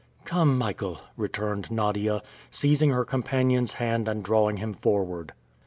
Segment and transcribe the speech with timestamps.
[0.25, 5.33] "Come, Michael," returned Nadia, seizing her companion's hand and drawing him forward.